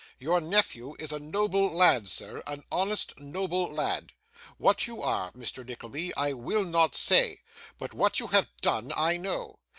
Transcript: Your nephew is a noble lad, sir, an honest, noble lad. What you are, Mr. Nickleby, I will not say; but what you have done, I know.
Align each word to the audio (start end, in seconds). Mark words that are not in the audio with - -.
Your 0.17 0.41
nephew 0.41 0.95
is 0.97 1.11
a 1.11 1.19
noble 1.19 1.71
lad, 1.71 2.07
sir, 2.07 2.41
an 2.47 2.63
honest, 2.71 3.19
noble 3.19 3.71
lad. 3.71 4.13
What 4.57 4.87
you 4.87 5.03
are, 5.03 5.31
Mr. 5.33 5.63
Nickleby, 5.63 6.11
I 6.15 6.33
will 6.33 6.65
not 6.65 6.95
say; 6.95 7.43
but 7.77 7.93
what 7.93 8.19
you 8.19 8.25
have 8.29 8.49
done, 8.63 8.91
I 8.97 9.17
know. 9.17 9.59